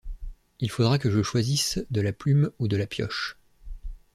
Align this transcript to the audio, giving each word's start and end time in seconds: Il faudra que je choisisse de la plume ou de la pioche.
Il 0.59 0.71
faudra 0.71 0.97
que 0.97 1.11
je 1.11 1.21
choisisse 1.21 1.79
de 1.91 2.01
la 2.01 2.11
plume 2.11 2.49
ou 2.57 2.67
de 2.67 2.75
la 2.75 2.87
pioche. 2.87 3.37